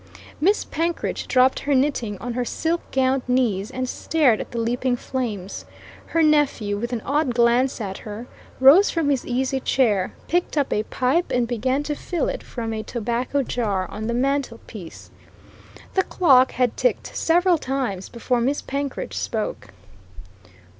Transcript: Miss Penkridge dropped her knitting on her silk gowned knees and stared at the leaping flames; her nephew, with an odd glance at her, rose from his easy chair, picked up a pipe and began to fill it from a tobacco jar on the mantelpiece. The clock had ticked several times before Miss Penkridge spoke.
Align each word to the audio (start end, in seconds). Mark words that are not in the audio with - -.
Miss 0.39 0.65
Penkridge 0.65 1.27
dropped 1.27 1.59
her 1.59 1.75
knitting 1.75 2.17
on 2.17 2.33
her 2.33 2.43
silk 2.43 2.81
gowned 2.91 3.21
knees 3.27 3.69
and 3.69 3.87
stared 3.87 4.41
at 4.41 4.49
the 4.49 4.57
leaping 4.57 4.95
flames; 4.95 5.63
her 6.07 6.23
nephew, 6.23 6.75
with 6.75 6.91
an 6.91 7.01
odd 7.05 7.35
glance 7.35 7.79
at 7.79 7.99
her, 7.99 8.25
rose 8.59 8.89
from 8.89 9.11
his 9.11 9.27
easy 9.27 9.59
chair, 9.59 10.15
picked 10.27 10.57
up 10.57 10.73
a 10.73 10.81
pipe 10.81 11.31
and 11.31 11.47
began 11.47 11.83
to 11.83 11.93
fill 11.93 12.27
it 12.29 12.41
from 12.41 12.73
a 12.73 12.81
tobacco 12.81 13.43
jar 13.43 13.87
on 13.91 14.07
the 14.07 14.15
mantelpiece. 14.15 15.11
The 15.93 16.01
clock 16.01 16.53
had 16.53 16.75
ticked 16.75 17.15
several 17.15 17.59
times 17.59 18.09
before 18.09 18.41
Miss 18.41 18.63
Penkridge 18.63 19.13
spoke. 19.15 19.67